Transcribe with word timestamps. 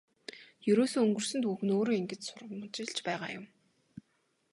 Ерөөсөө 0.71 1.01
өнгөрсөн 1.05 1.39
түүх 1.43 1.59
нь 1.63 1.73
өөрөө 1.77 1.97
ингэж 2.01 2.21
сургамжилж 2.25 2.97
байгаа 3.07 3.31
юм. 3.39 3.45